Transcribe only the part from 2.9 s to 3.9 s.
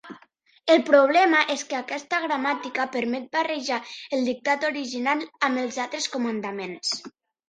permet barrejar